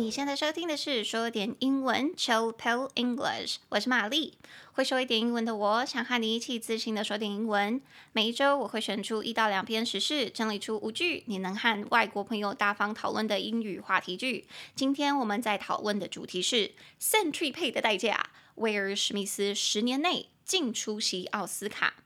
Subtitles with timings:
[0.00, 3.56] 你现在收听的是说点英文，Chill Pill English。
[3.68, 4.38] 我是玛丽，
[4.72, 7.78] 会说一点英文的我，想和你一起自信的说点英文。
[8.12, 14.46] 每一周我会选出一到两篇时事，整理出五句你能和外国朋友大方讨论的英语话题句。
[14.74, 18.30] 今天我们在讨论的主题是 Century Pay 的代价。
[18.54, 21.96] 威尔史密斯十年内禁出席奥斯卡。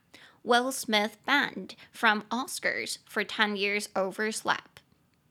[0.43, 4.74] Will Smith banned from Oscars for ten years over slap。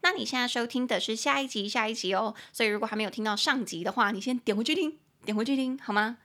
[0.05, 2.35] 那你现在收听的是下一集，下一集哦。
[2.53, 6.19] 所以如果还没有听到上集的话，你先点回去听，点回去听好吗？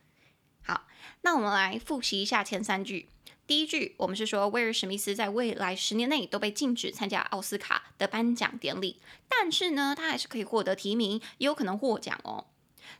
[0.63, 0.85] 好，
[1.21, 3.07] 那我们来复习一下前三句。
[3.47, 12.47] 第一句，我们是说威尔史密斯在未来十年内都被禁止参加奥斯卡的颁奖典礼，但是呢，他还是可以获得提名，也有可能获奖哦。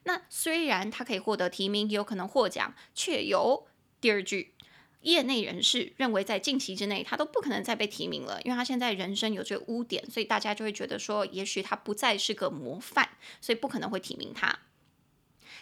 [0.03, 3.67] 那虽然他可以获得提名，也有可能获奖，却有
[3.99, 4.53] 第二句。
[5.01, 14.59] 业内人士认为，在近期之内，他都不可能再被提名了，因为他现在人生有这个污点，所以大家就会觉得说，也许他不再是个模范，所以不可能会提名他。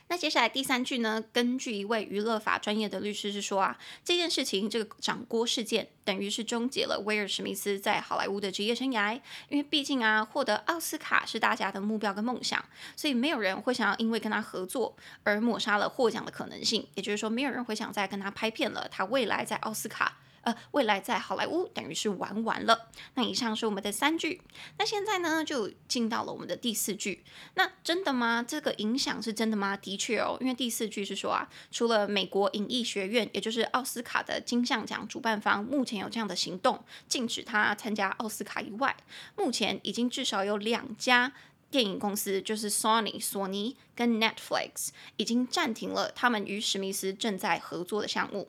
[0.10, 1.22] 那接下来第三句呢？
[1.34, 9.20] 根据一位娱乐法专业的律师是说啊，这件事情这个掌掴事件等于是终结了威尔史密斯在好莱坞的职业生涯，
[9.50, 12.64] 因为毕竟啊，获得奥斯卡是大家的目标跟梦想，
[12.96, 16.88] 所以没有人会想要因为跟他合作而抹杀了获奖的可能性。
[16.96, 20.18] 也就是说，没有人会想再跟他拍片了，他未来在奥斯卡。
[20.48, 22.88] 呃，未来在好莱坞等于是玩完了。
[23.16, 24.42] 那以上是我们的三句，
[24.78, 27.22] 那现在呢就进到了我们的第四句。
[27.56, 28.42] 那真的吗？
[28.48, 29.76] 这个影响是真的吗？
[29.76, 38.96] 的确哦，因为第四句是说啊，除了美国影艺学院，也就是奥斯卡的金像奖主办方目前有这样的行动，禁止他参加奥斯卡以外，
[39.36, 41.34] 目前已经至少有两家
[41.70, 48.48] 电影公司，就是 Sony 索尼跟 Netflix，已经暂停了他们与史密斯正在合作的项目。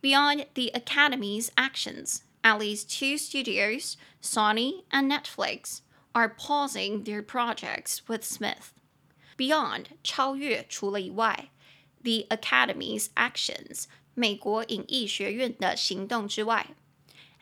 [0.00, 5.80] Beyond the Academy's actions, at least two studios, Sony and Netflix,
[6.12, 8.72] are pausing their projects with Smith.
[9.36, 11.50] Beyond 超越除了以外，
[12.02, 13.84] the Academy's actions
[14.14, 16.76] 美国影艺学院的行动之外，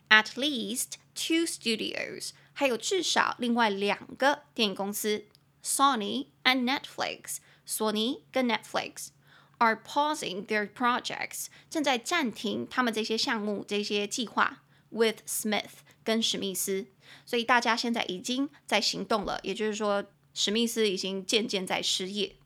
[0.09, 5.25] at least two studios 还有至少另外两个电影公司，
[5.63, 9.09] Sony and Netflix 索尼跟 Netflix。
[9.58, 14.62] Are pausing their projects，正在暂停他们这些项目、这些计划。
[14.90, 16.86] With Smith 跟史密斯，
[17.26, 22.36] 所以大家现在已经在行动了，也就是说，史密斯已经渐渐在失业。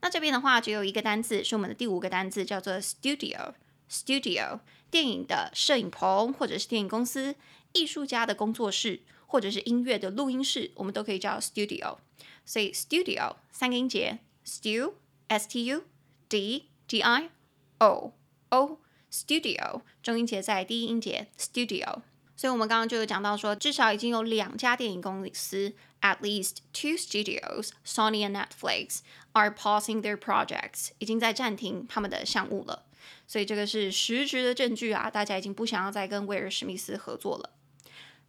[0.00, 3.54] 那这边的话，只有一个单字是我们的第五个单字，叫做 studio。
[3.88, 4.58] Studio
[4.90, 7.36] 电影的摄影棚，或者是电影公司、
[7.72, 11.98] 艺术家的工作室，或者是音乐的录音室，我们都可以叫 studio。
[12.44, 15.84] 所以 studio 三个音节，stu，s-t-u。
[16.28, 17.30] D D I
[17.78, 18.12] O
[18.50, 18.78] O
[19.10, 22.02] Studio 中音节在第一音节 Studio，
[22.36, 29.00] 所以我们刚刚就有讲到说，至少已经有两家电影公司，at least two studios, Sony and Netflix
[29.32, 32.84] are pausing their projects，已经在暂停他们的项目了。
[33.26, 37.50] 所以这个是实质的证据啊，大家已经不想要再跟威尔史密斯合作了。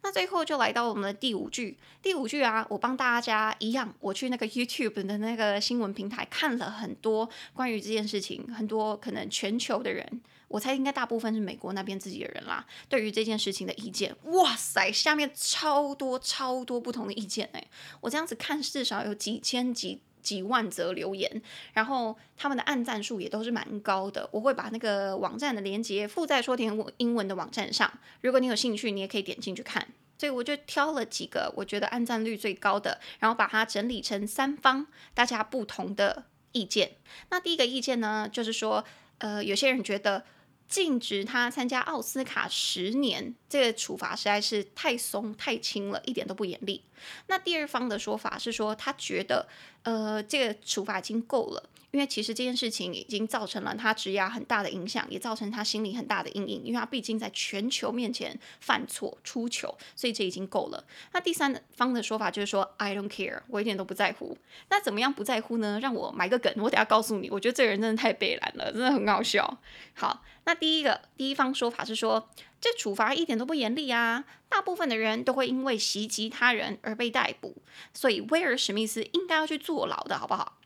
[0.07, 17.67] 那最后就来到我们的第五句，第五句啊，我帮大家一样，我去那个 YouTube 的那个新闻平台看了很多关于这件事情，很多可能全球的人，我猜应该大部分是美国那边自己的人啦，对于这件事情的意见，哇塞，下面超多超多不同的意见哎，
[17.99, 19.99] 我这样子看至少有几千几。
[20.27, 24.27] 几万则留言，然后他们的按赞数也都是蛮高的。
[24.33, 27.89] 我会把那个网站的链接附在说点英文的网站上，
[28.19, 29.87] 如果你有兴趣，你也可以点进去看。
[30.17, 36.97] 所以我就挑了几个我觉得按赞率最高的，然后把它整理成三方大家不同的意见。
[37.29, 38.83] 那第一个意见呢，就是说，
[39.19, 40.25] 呃，有些人觉得。
[40.67, 46.83] 禁止他参加奥斯卡十年，这个处罚实在是太松太轻了，一点都不严厉。
[47.27, 49.47] 那第二方的说法是说，他觉得，
[49.87, 51.63] 呃，这个处罚已经够了。
[51.91, 56.61] 因为其实这件事情已经造成了他职涯很大的影响，也造成他心里很大的阴影。
[56.65, 60.83] 因为他毕竟在全球面前犯错出糗，所以这已经够了。
[61.13, 64.37] 那第三方的说法就是说，I don't care，我一点都不在乎。
[64.69, 65.79] 那怎么样不在乎呢？
[65.81, 67.29] 让我埋个梗，我等下告诉你。
[67.29, 69.57] 我觉得这个人真的太北烂了，真的很好笑。
[69.95, 72.29] 好，那第一个第一方说法是说，
[72.60, 77.56] 这处罚一点都不严厉啊，大部分的人都会因为袭击他人而被逮捕，
[77.92, 80.58] 所以威尔史密斯应该要去坐牢的，好不好？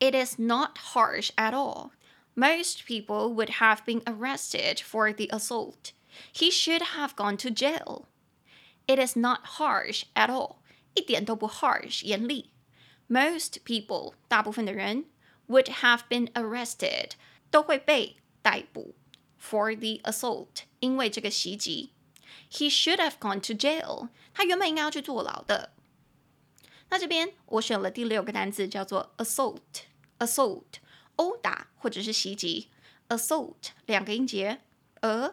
[0.00, 1.90] It is not harsh at all.
[2.34, 5.92] Most people would have been arrested for the assault.
[6.32, 8.06] He should have gone to jail.
[8.86, 10.56] It is not harsh at all.
[10.94, 12.50] 一点都不 harsh 严厉。
[13.08, 15.04] Most people 大部分的人
[15.48, 17.10] would have been arrested
[17.50, 18.94] 都会被逮捕
[19.44, 21.92] for the assault 因为这个袭击。
[22.50, 24.08] He should have gone to jail.
[24.34, 25.72] 他原本应该要去坐牢的。
[26.88, 30.64] 那这边我选了第六个单字，叫做 assault，assault，
[31.16, 32.68] 殴打或者是袭击。
[33.08, 34.60] assault 两个音节，
[35.00, 35.32] a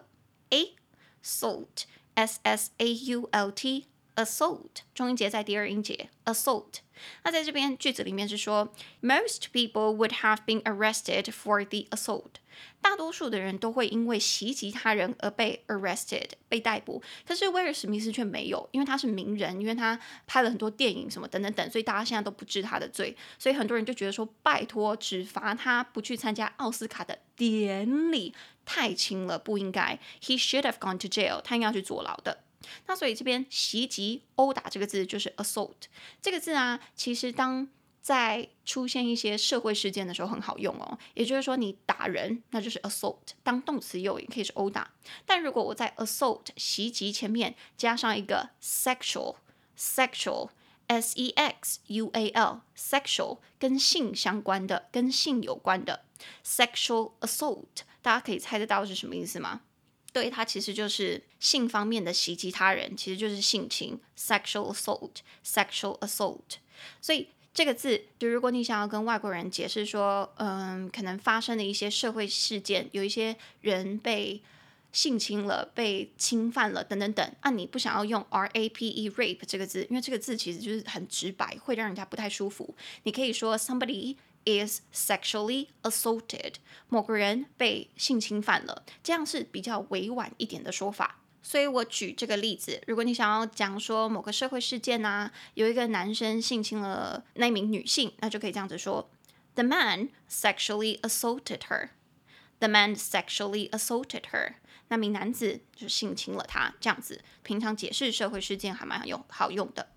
[0.50, 0.75] a
[1.24, 6.79] salt，s s a u l t，assault 重音节在第二音节，assault。
[7.24, 12.35] 那在这边句子里面是说，most people would have been arrested for the assault。
[12.81, 28.34] 大多数的人都会因为袭击他人而被 arrested 被逮捕，可是威尔史密斯却没有，因为他是名人，因为他拍了很多电影什么等等等，所以大家现在都不治他的罪，所以很多人就觉得说，拜托，只罚他不去参加奥斯卡的典礼
[28.64, 29.99] 太轻了，不应该。
[30.20, 32.43] He should have gone to jail，他应该要去坐牢的。
[32.87, 35.75] 那所以这边袭击、殴打这个字就是 assault
[36.20, 37.66] 这个字啊，其实当
[38.02, 40.99] 在出现一些社会事件的时候很好用哦。
[41.14, 44.93] 也就是说，你打人那就是 assault，当动词用也可以是殴打。
[45.25, 56.04] 但如果我在 assault 袭击前面加上一个 sexual，sexual，s e x u a l，sexual 跟性相关的、跟性有关的
[56.44, 59.62] sexual assault，大家可以猜得到是什么意思吗？
[60.12, 66.58] 对，它其实就是性方面的袭击他人，其实就是性侵 （sexual assault），sexual assault。
[67.00, 74.43] 所以这个字，就如果你想要跟外国人解释说，嗯，可能发生的一些社会事件，有一些人被
[74.90, 82.75] 性侵了、被侵犯了等等等，啊，你不想要用 R A P E rape 这个字，因为这个字其实就是很直白，会让人家不太舒服。
[83.02, 84.16] 你可以说 somebody。
[84.44, 86.54] is sexually assaulted，
[86.88, 91.20] 某个人被性侵犯了，这样是比较委婉一点的说法。
[91.42, 99.10] 所以我举这个例子，如果你想要讲说某个社会事件啊，有一个男生性侵了那名女性，那就可以这样子说
[99.54, 101.90] ：The man sexually assaulted her.
[102.60, 104.54] The man sexually assaulted her.
[104.88, 107.22] 那名男子就性侵了她，这样子。
[107.42, 109.88] 平常解释社会事件还蛮有好用的。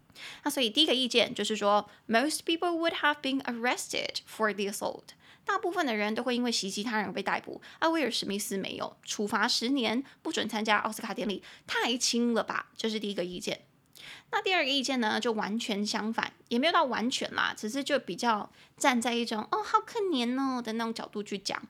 [0.43, 5.09] 那所以第一个意见就是说，most people would have been arrested for the assault。
[5.45, 7.61] 大部分的人都会因为袭击他人被逮捕。
[7.79, 12.71] 而威尔史密斯没有，处罚十年，不准参加奥斯卡典礼，太轻了吧？
[12.75, 13.61] 这是第一个意见。
[14.31, 21.61] 那第二个意见呢，就完全相反，也没有到完全啦，只是就比较站在一种哦，好可怜哦的那种角度去讲。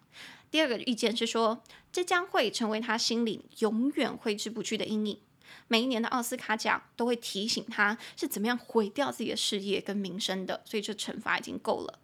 [0.50, 1.62] 第二个意见是说，
[1.92, 5.20] 这将会成为他心里永远挥之不去的阴影。
[5.68, 12.00] 每一年的奥斯卡奖都会提醒他是怎么样毁掉自己的事业跟名声的，所以这惩罚已经够了。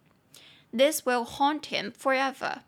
[0.71, 2.63] This will haunt him forever.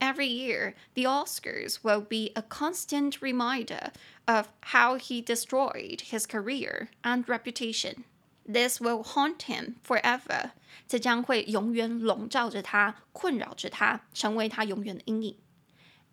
[0.00, 3.92] Every year, the Oscars will be a constant reminder
[4.26, 8.04] of how he destroyed his career and reputation.
[8.44, 10.52] This will haunt him forever.
[10.88, 15.36] 这将会永远笼罩着他，困扰着他，成为他永远的阴影。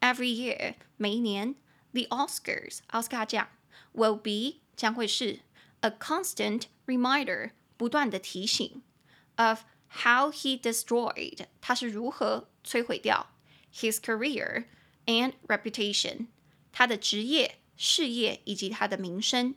[0.01, 1.56] Every year，每一年，
[1.94, 3.48] the Oscars，奥斯卡奖。
[3.94, 5.39] Will be 将会是
[5.81, 8.83] a constant reminder 不断的提醒
[9.38, 9.62] of
[10.02, 13.31] how he destroyed 他是如何摧毁掉
[13.73, 14.64] his career
[15.06, 16.26] and reputation
[16.73, 19.55] 他的职业事业以及他的名声。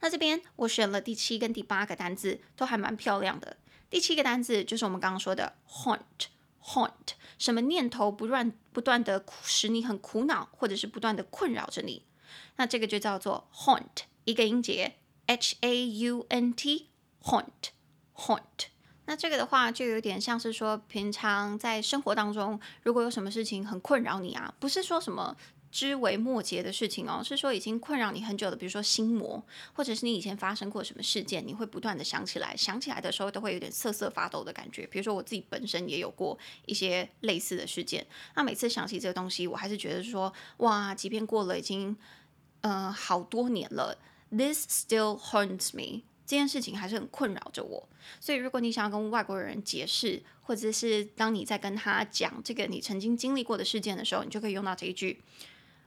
[0.00, 3.58] 那这边我选了第七跟第八个单字，都还蛮漂亮的。
[3.90, 6.26] 第七个单字就是我们刚刚说的 haunt
[6.62, 12.04] haunt 什么念头不断不断的使你很苦恼，或者是不断的困扰着你。
[12.56, 17.70] 那这个就叫做 haunt，一个音节 h a u n t，haunt
[18.14, 18.68] haunt。
[19.06, 25.36] 那这个的话就有点像是说，平常在生活当中，如果有什么事情很困扰你啊，不是说什么
[25.70, 34.86] 枝微末节的事情哦，是说已经困扰你很久的，比如说心魔，或者是你以前发生过什么事件，你会不断的想起来，想起来的时候都会有点瑟瑟发抖的感觉。
[34.86, 41.96] 比如说我自己本身也有过一些类似的事件，那每次想起这个东西，我还是觉得说，哇，即便过了已经。
[42.62, 43.96] 嗯、呃，好多年了
[44.28, 46.02] ，This still haunts me。
[46.26, 47.88] 这件事情还是很困扰着我。
[48.20, 55.22] 所以，如果你想要跟外国人解释，或者是当你在跟他讲这个你曾经经历过的事件的时候，你就可以用到这一句：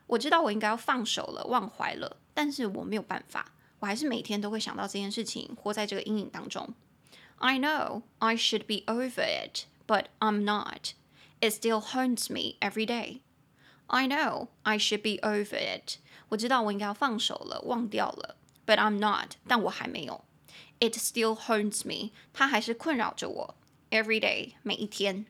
[0.08, 6.74] 我知道我应该要放手了，忘怀了，但是我没有办法，我还是每天都会想到这件事情，活在这个阴影当中。
[7.38, 10.94] I know I should be over it, but I'm not.
[11.42, 13.22] It still haunts me every day.
[13.88, 16.00] I know I should be over it.
[16.30, 20.24] 我知道我应该要放手了，忘掉了，but I'm not，但我还没有。
[20.80, 23.56] It still haunts me，它还是困扰着我
[23.92, 25.26] ，every day，每一天。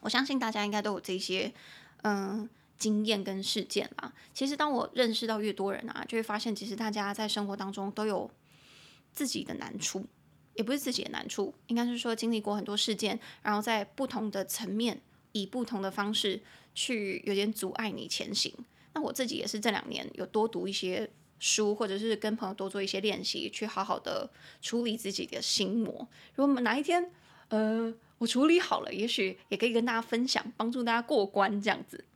[0.00, 1.54] 我相信大家应该都有这些，
[2.02, 4.12] 嗯，经验跟事件啦。
[4.32, 8.30] 其实当我认识到越多人啊，就会发现，其实大家在生活当中都有
[9.12, 10.04] 自己的难处，
[10.54, 15.00] 也不是自己的难处，应该是说经历过很多事件，然后在不同的层面，
[15.32, 16.42] 以不同的方式
[16.74, 18.52] 去有点阻碍你前行。
[18.92, 21.08] 那我自己也是这两年有多读一些
[21.44, 24.30] 书，或者是跟朋友多做一些练习，去好好的
[24.62, 26.08] 处理自己的心魔。
[26.36, 27.10] 如果哪一天，
[27.48, 32.06] 呃，我处理好了，也许也可以跟大家分享，帮助大家过关这样子。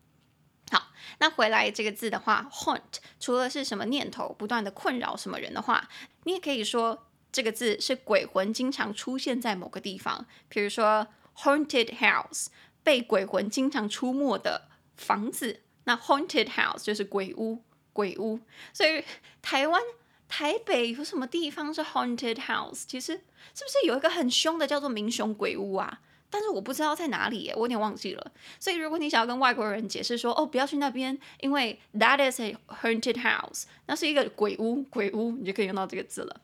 [0.70, 2.80] 好，那回来这个字的话，haunt
[3.20, 5.90] 除了是什么念头不断的困扰什么人的话，
[6.24, 11.06] 你也可以说这个字是鬼魂经常出现在某个地方，比如说
[11.36, 12.46] haunted house，
[12.82, 15.60] 被鬼魂经常出没的房子。
[15.84, 17.62] 那 haunted house 就是鬼屋，
[17.98, 18.38] 鬼屋。
[18.72, 19.02] 所以
[19.42, 19.82] 台湾
[20.28, 22.84] 台北有什么地方是 haunted house？
[22.86, 23.14] 其实
[23.54, 26.00] 是不是有一个很凶的叫做明雄鬼屋啊？
[26.30, 28.32] 但是我不知道在哪里耶，我有点忘记了。
[28.60, 36.40] 所以如果你想要跟外国人解释说，哦，不要去那边，因为 that is a haunted house，那是一个鬼屋，鬼屋，你就可以用到这个字了。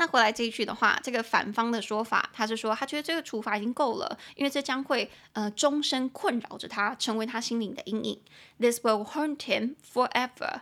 [0.00, 8.20] 那回来这一句的话，这个反方的说法，他是说他觉得这个处罚已经够了，因为这将会呃终身困扰着他，成为他心灵的阴影。
[8.60, 10.60] This will haunt him forever。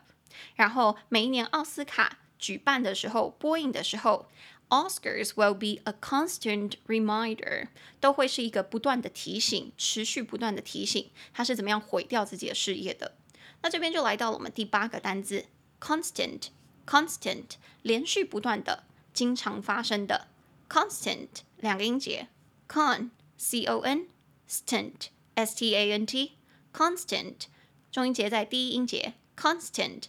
[0.55, 4.28] 然后每一年奥斯卡举办的时候，播映的时候
[4.69, 7.69] ，Oscars will be a constant reminder，
[8.00, 13.16] 都会是一个不断的提醒，持续不断的提醒他是怎么样毁掉自己的事业的。
[13.62, 15.47] 那这边就来到了我们第八个单字
[15.81, 17.52] ，constant，constant，
[17.83, 18.85] 连续不断的。
[19.12, 20.28] 经常发生的
[20.69, 22.28] constant 两个音节
[22.69, 24.09] con c o n
[24.47, 26.33] stant s t a n t
[26.71, 27.47] constant
[27.90, 30.02] 重音节在第一音节 constant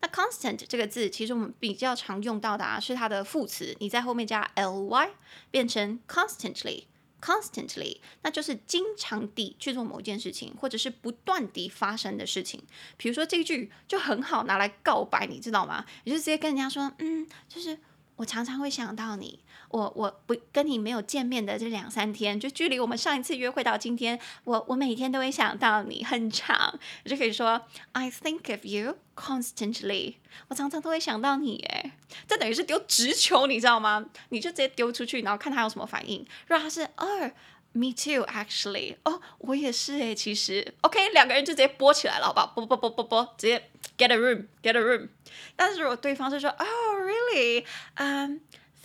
[0.00, 5.10] 那 constant 这个字其实我们比较常用到的啊是它的副词，你在后面加 l y
[5.50, 6.84] 变成 constantly
[7.20, 12.62] constantly 那就是经常地去做某一件事情，或者是不断地发生的事情。
[12.96, 15.84] 比如说这一句就很好拿来告白，你知道吗？
[16.04, 17.78] 你就直接跟人家说，嗯，就是。
[18.22, 27.60] 我常常会想到你，我我不跟你没有见面的这两三天，就距离我们上一次约会到今天，我我每天都会想到你，很长，你就可以说
[27.90, 30.14] I think of you constantly。
[30.46, 31.90] 我常常都会想到你，诶，
[32.28, 34.06] 这等于是丢直球，你知道吗？
[34.28, 36.24] 你就直接丢出去，然后看他有什么反应。
[36.46, 37.34] 如果他是二
[37.72, 42.46] ，me too actually，哦，我也是诶，其实 OK，两个人就直接播起来了，好不好？
[42.48, 43.68] 播播播播播，直接。
[43.98, 45.08] Get a room, get a room。
[45.54, 47.64] 但是如果对方是说，Oh, really?
[47.96, 48.38] Um,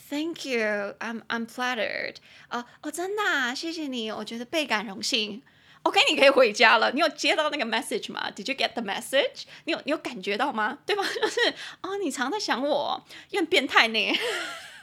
[0.10, 0.94] thank you.
[1.00, 2.16] I'm I'm flattered.
[2.50, 5.42] 哦哦，真的，谢谢你，我觉得倍感荣幸。
[5.84, 6.92] OK，你可以回家了。
[6.92, 9.44] 你有接到那个 message 吗？Did you get the message？
[9.64, 10.78] 你有你有感觉到吗？
[10.86, 11.04] 对吧？
[11.04, 11.40] 就是
[11.82, 14.20] 哦，你常在想我，有点变态呢。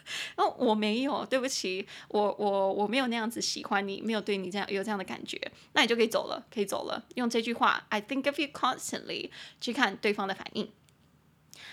[0.36, 5.40] 哦，我没有，对不起，我我我没有那样子喜欢你，没有对你这样有这样的感觉，
[5.72, 7.04] 那你就可以走了，可以走了。
[7.14, 9.30] 用这句话，I think of you constantly，
[9.60, 10.70] 去看对方的反应。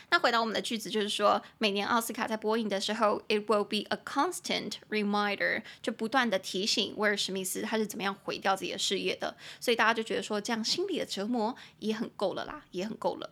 [0.09, 13.29] 那回到我们的句子，就是说，每年奥斯卡在播映的时候，it will be a constant reminder，就不断的提醒威尔史密斯他是怎么样毁掉自己的事业的，所以大家就觉得说，这样心理的折磨也很够了啦，也很够了。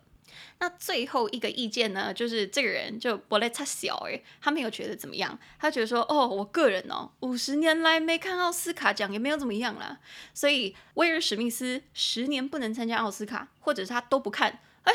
[0.60, 10.00] 那最后一个意见呢，就是这个人就不来差小诶，他没有觉得怎么样，他觉得说，哦，我个人哦，五十年来没看奥斯卡奖，也没有怎么样啦。
[10.34, 14.94] 所以威尔史密斯十年不能参加奥斯卡，或者是他都不看，哎，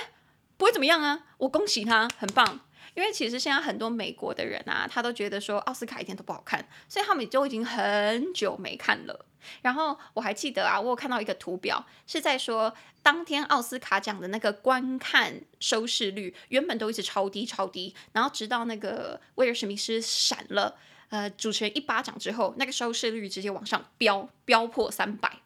[0.56, 2.60] 不会怎么样啊，我恭喜他，很棒。
[2.94, 9.26] 因为其实现在很多美国的人啊，他都觉得说奥斯卡一点都不好看，所以他们就已经很久没看了。
[9.60, 20.76] 然后我还记得啊，我有看到一个图表，是在说当天奥斯卡奖的那个观看收视率原本都一直超低超低，然后直到那个威尔史密斯闪了
[21.10, 25.40] 呃主持人一巴掌之后，那个收视率直接往上飙，飙破三百。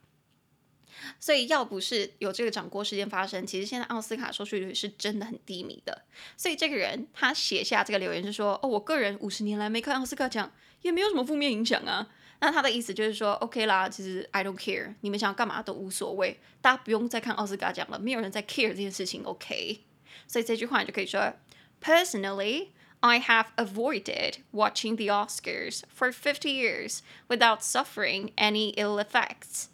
[1.20, 6.02] 所以要不是有这个掌掴事件发生，其实现在奥斯卡收视率是真的很低迷的。
[6.36, 12.08] 所以这个人他写下这个留言是说：“哦，我个人五十年来没看奥斯卡奖，也没有什么负面影响啊。”
[12.40, 19.24] 那他的意思就是说：“OK 啦，其实 I don't care，你们想要干嘛都无所谓，大家不用再看奥斯卡奖了，没有人在 care 这件事情。
[19.24, 19.80] ”OK，
[20.28, 21.34] 所以这句话你就可以说
[21.82, 22.68] ：“Personally,
[23.00, 29.66] I have avoided watching the Oscars for fifty years without suffering any ill effects.”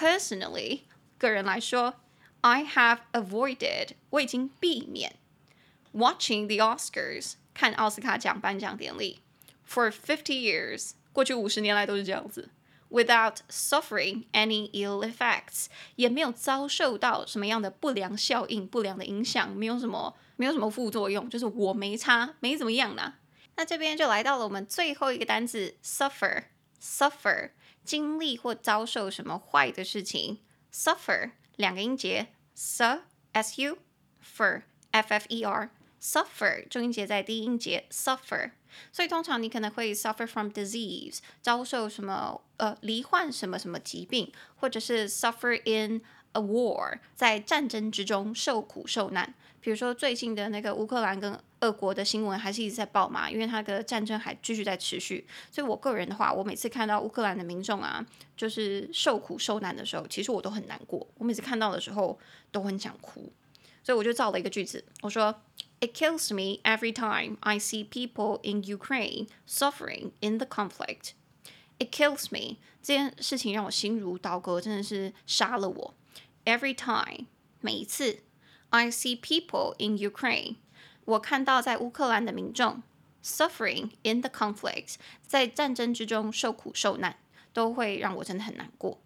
[0.00, 0.80] Personally，
[1.18, 1.96] 个人来说
[2.40, 5.16] ，I have avoided，我已经避免
[5.92, 9.20] watching the Oscars，看奥斯卡奖颁奖典礼
[9.68, 12.48] ，for fifty years，过去五十年来都是这样子
[12.88, 15.66] ，without suffering any ill effects，
[15.96, 23.16] 也没有遭受到什么样的不良效应、不良的影响，没有什么，没有什么副作用，就是我没差，没怎么样呢。
[23.56, 27.50] 那这边就来到了我们最后一个单词，suffer，suffer。
[27.84, 30.40] 经历或遭受什么坏的事情
[30.72, 33.78] ，suffer 两个音节，s s u
[34.24, 35.70] fer f f e r
[36.00, 38.52] suffer 重音节在低音节 suffer，
[38.92, 46.00] 所以通常你可能会 suffer from disease 遭受什么呃罹患什么什么疾病，或者是 suffer in
[46.32, 49.34] a war，在战争之中受苦受难。
[49.60, 55.26] 比如说最近的那个乌克兰跟俄国的新闻还是一直在报嘛，因为它的战争还继续在持续。
[55.50, 61.06] 所以我个人的话，我每次看到乌克兰的民众啊，就是受苦受难的时候，其实我都很难过。
[61.18, 62.18] 我每次看到的时候
[62.50, 63.30] 都很想哭，
[63.84, 65.42] 所以我就造了一个句子，我说
[65.80, 71.10] ：It kills me every time I see people in Ukraine suffering in the conflict.
[71.78, 75.94] It kills me，这件事情让我心如刀割，真的是杀了我。
[76.45, 77.25] Every time，
[77.61, 78.19] 每一次。
[78.69, 80.55] I see people in Ukraine，
[81.05, 82.83] 我看到在乌克兰的民众
[83.23, 87.17] suffering in the conflict，在战争之中受苦受难，
[87.53, 88.99] 都会让我真的很难过。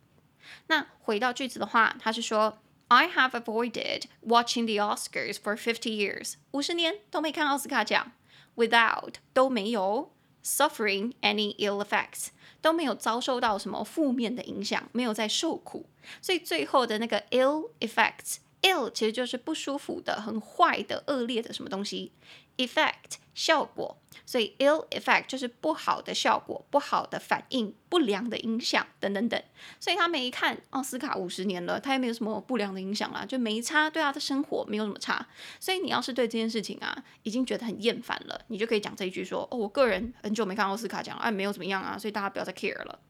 [0.68, 8.14] 那回到句子的话，他是说 I have avoided watching the Oscars for fifty years，五十年都没看奥斯卡奖，
[8.56, 10.12] without 都没有
[10.45, 12.29] suffering any ill effects，
[12.61, 15.87] 都没有遭受到什么负面的影响，没有在受苦。
[16.21, 18.37] 所以最后的那个 ill effects。
[18.63, 22.13] ill 其实就是不舒服的、很坏的、恶劣的什么东西
[22.57, 29.43] ，effect 效果，所以 ill effect 就是不好的效果、不好的反应、不良的影响等等等。
[29.81, 35.27] 所以他们一看奥斯卡五十年了，他也没有什么不良的影响啦，就没差，对他的生活没有什么差。
[35.59, 43.01] 所以你要是对这件事情啊已经觉得很厌烦了，你就可以讲这一句说：哦，我个人很久没看奥斯卡奖，哎，没有怎么样啊，所以大家不要再 care 了。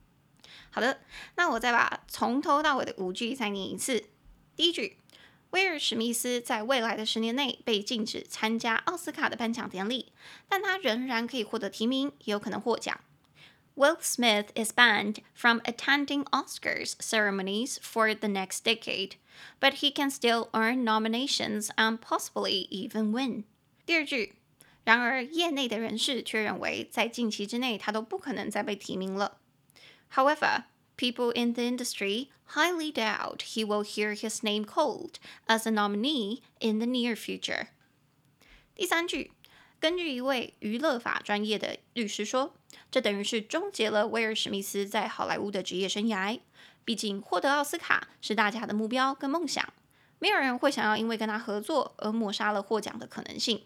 [0.71, 1.01] 好的，
[1.37, 4.05] 那我再把从头到尾的五句再念一次。
[4.57, 4.97] 第一句。
[5.54, 10.12] 威尔史密斯在未来的十年内被禁止参加奥斯卡的颁奖典礼，
[10.48, 13.00] 但他仍然可以获得提名，也有可能获奖。
[13.76, 19.14] Will Smith is banned from attending Oscars ceremonies for the next decade,
[19.60, 23.46] but he can still earn nominations and possibly even win.
[23.86, 24.34] 第二句，
[24.84, 29.38] 然而业内的人士却认为，在近期之内他都不可能再被提名了。
[30.14, 30.64] However,
[30.98, 35.14] People in the industry highly doubt he will hear his name called
[35.48, 37.68] as a nominee in the near future.
[38.76, 39.32] 第三句，
[39.80, 42.54] 根据一位娱乐法专业的律师说，
[42.92, 46.40] 这等于是终结了威尔史密斯在好莱坞的职业生涯。
[46.84, 49.74] 毕竟获得奥斯卡是大家的目标跟梦想，
[50.18, 53.64] 没有人会想要因为跟他合作而抹杀了获奖的可能性。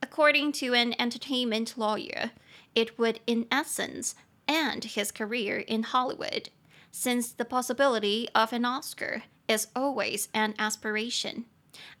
[0.00, 2.30] According to an entertainment lawyer,
[2.74, 4.12] it would in essence
[4.46, 6.50] and his career in Hollywood,
[6.90, 11.44] since the possibility of an Oscar is always an aspiration,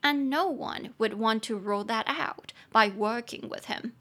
[0.02, 3.92] and no one would want to rule that out by working with him.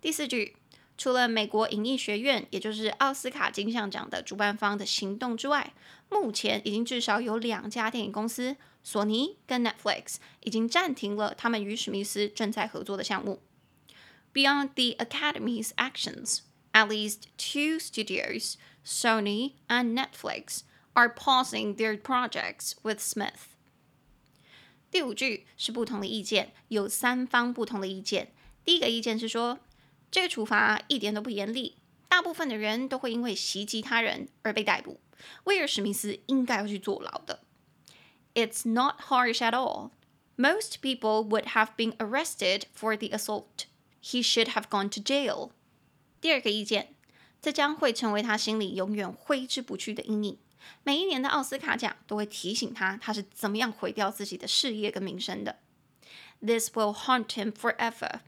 [0.00, 0.56] 第四句，
[0.96, 5.72] 除了美国影艺学院，也就是奥斯卡金像奖的主办方的行动之外，
[6.08, 13.42] 目前已经至少有两家电影公司，索尼跟 Netflix 已经暂停了他们与史密斯正在合作的项目。
[14.32, 16.40] Beyond the Academy's actions.
[16.72, 20.62] At least two studios, Sony and Netflix,
[20.94, 23.48] are pausing their projects with Smith.
[24.90, 28.32] 第五句是不同的意见，有三方不同的意见。
[28.64, 29.58] 第一个意见是说，
[30.10, 31.76] 这个处罚一点都不严厉，
[32.08, 35.00] 大部分的人都会因为袭击他人而被逮捕。
[35.44, 37.40] 威尔史密斯应该要去坐牢的。
[38.34, 39.90] It's not harsh at all.
[40.36, 43.66] Most people would have been arrested for the assault.
[44.00, 45.50] He should have gone to jail.
[46.23, 46.95] 第二个意见，
[47.41, 50.37] 这将会成为他心里永远挥之不去的阴影。
[50.81, 55.57] 每一年的奥斯卡奖都会提醒他，他是怎么样毁掉自己的事业跟名声的。
[56.39, 58.21] This will haunt him forever.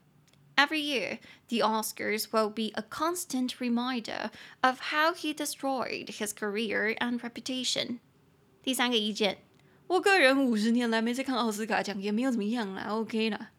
[0.57, 4.29] Every year, the Oscars will be a constant reminder
[4.59, 7.99] of how he destroyed his career and reputation.
[8.61, 9.37] 第三个意见，
[9.87, 13.51] 我个人五十年来没再看奥斯卡奖，也没有怎么样啦，OK 啦。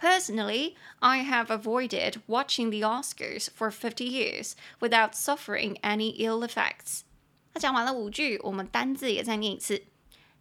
[0.00, 7.00] Personally, I have avoided watching the Oscars for fifty years without suffering any ill effects.
[7.54, 9.84] 那讲完了五句，我们单字也再念一次。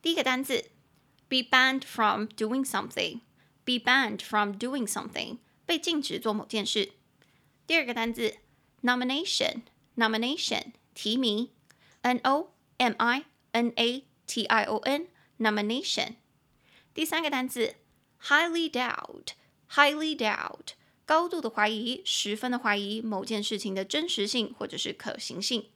[0.01, 0.71] 第一个单字，
[1.29, 3.21] be banned from doing something.
[3.63, 5.37] Be banned from doing something.
[5.65, 6.91] 被禁止做某件事。
[7.65, 8.35] 第二个单字，
[8.83, 9.61] nomination.
[9.95, 10.73] Nomination.
[10.93, 11.49] 提名。
[12.01, 15.07] N O M I N A T I O N.
[15.39, 16.15] Nomination.
[16.93, 17.75] 第三个单字，
[18.21, 19.29] highly doubt.
[19.74, 20.72] Highly doubt，
[21.06, 25.70] 高度的怀疑，十分的怀疑某件事情的真实性或者是可行性。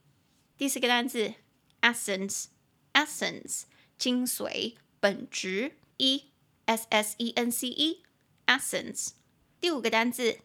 [0.58, 1.34] 第四个单词
[1.80, 3.62] ，essence，essence，
[3.96, 6.24] 精髓、本质，e
[6.64, 9.10] s s e n c e，essence。
[9.60, 10.40] 第五个单词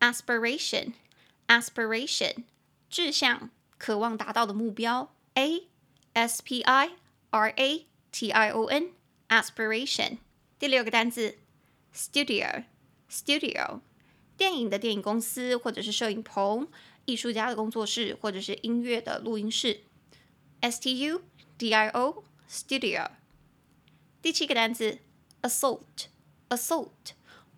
[0.00, 2.42] ，aspiration，aspiration，
[2.90, 5.68] 志向，渴望达到的目标，a
[6.14, 6.90] s p i
[7.30, 10.18] r a t i o n，aspiration。
[10.58, 11.38] 第六个单词
[11.94, 12.64] ，studio。
[13.10, 13.80] Studio，
[14.36, 16.68] 电影的电影公司，或者是摄影棚，
[17.06, 19.80] 艺术家的工作室，或者是音乐的录音室。
[20.60, 21.22] S T U
[21.56, 23.10] D I O studio。
[24.20, 24.98] 第七个单词
[25.42, 26.88] ，assault，assault，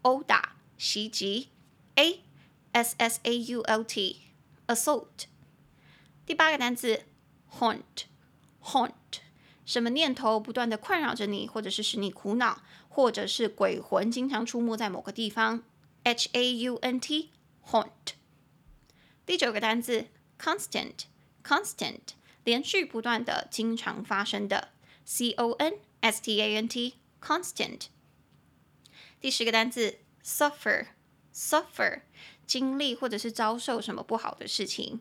[0.03, 1.49] 殴打、袭击
[1.95, 2.21] ，a
[2.73, 5.27] s s a u l t，assault。
[6.27, 7.03] 第八个单词
[7.59, 8.93] ，haunt，haunt，
[9.65, 12.63] 什么念头不断地困扰着你，或者是使你苦恼，
[13.01, 15.63] 或者是鬼魂经常出没在某个地方
[16.05, 18.13] ，h a u n t，haunt。
[19.25, 20.09] 第九个单词
[20.39, 22.01] ，constant，constant，
[22.45, 24.69] 连续不断的、经常发生的
[25.07, 25.79] ，c o n。
[26.03, 27.87] S T A N T constant。
[29.19, 30.89] 第十个单词 suffer
[31.35, 32.03] suffer
[32.47, 35.01] 经历或者是遭受什么不好的事情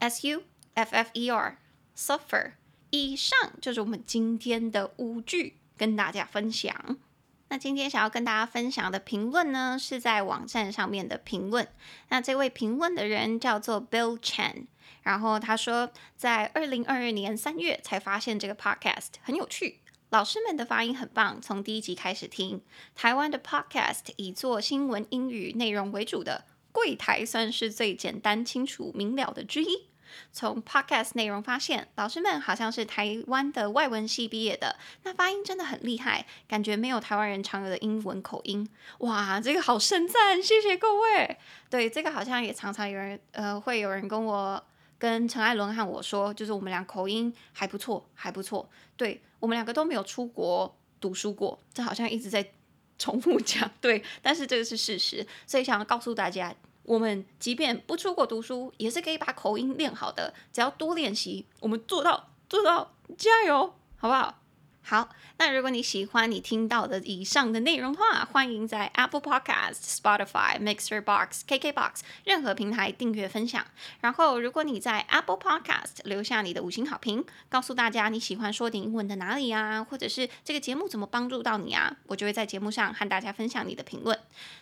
[0.00, 0.42] ，S U
[0.74, 1.58] F F E R
[1.96, 2.54] suffer。
[2.90, 6.98] 以上就是我们今天的五句跟大家分享。
[7.48, 11.68] 那今天想要跟大家分享的评论呢，是在网站上面的评论。
[12.08, 14.66] 那这位评论的人叫做 Bill Chen，
[15.02, 19.80] 然后他说在二零二二年三月才发现这个 podcast 很有趣。
[20.10, 22.62] 老师们的发音很棒，从第一集开始听。
[22.94, 29.88] 台湾的 Podcast 以做新闻英语内容为主的柜台算是最简单、清楚、明了的之一。
[30.32, 38.68] 从 Podcast 内容发现，老师们好像是台湾的外文系毕业的，那发音真的很厉害，感觉没有台湾人常有的英文口音。
[38.98, 41.36] 哇，这个好盛赞，谢谢各位。
[41.68, 44.62] 对，这个好像也常常有人呃，会有人跟我。
[44.98, 48.66] 跟陈艾伦和我说，就是我们俩口音还不错，还不错。
[48.96, 52.52] 对，我们两个都没有出国读书过，这好像一直在
[52.98, 53.70] 重复讲。
[53.78, 56.54] 对，但是这个是事实，所以想要告诉大家，
[56.86, 60.32] 我们即便不出国读书，也是可以把口音练好的。
[60.52, 64.38] 只要多练习，我们做到，做到，加油，好不好？
[64.88, 73.66] 好，那如果你喜欢你听到的以上的内容的话，欢迎在 Apple Podcast、Spotify、Mixer Box、KKBox 任何平台订阅分享。
[74.00, 84.16] 然后，如果你在 Apple Podcast 留下你的五星好评，告诉大家你喜欢说点英文的哪里、啊，或者是这个节目怎么帮助到你啊，我就会在节目上和大家分享你的评论。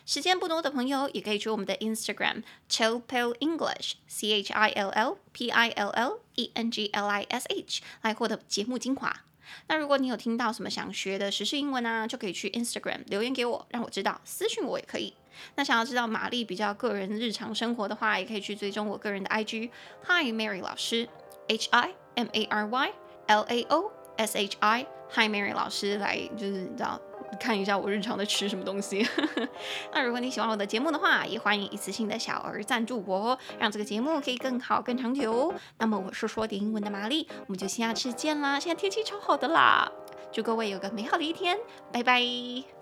[0.07, 6.49] 时间不多的朋友，也可以去我们的 Instagram Chill Pill English C H I L L P I L L E
[6.55, 9.21] N G L I S H 来获得节目精华。
[9.67, 15.13] 那如果你有听到什么想学的时事英文啊，就可以去 Instagram 留言给我，让我知道，私讯我也可以。
[15.55, 19.69] 那想要知道玛丽比较个人日常生活的话，也可以去追踪我个人的 IG
[20.05, 21.07] Hi Mary 老师
[21.47, 22.91] H I M A R Y
[23.27, 26.99] L A O S H I Hi Mary 老师来就是你知道。
[27.39, 29.07] 看一下我日常在吃什么东西。
[29.93, 35.53] 那如果你喜欢我的节目的话，也欢迎一次性的小额赞助我，让这个节目可以更好、更长久。
[35.77, 38.59] 那么我是说点英文的玛丽，我们就下次见啦！
[38.59, 39.91] 现在天气超好的啦，
[40.31, 41.57] 祝各位有个美好的一天，
[41.91, 42.74] 拜拜。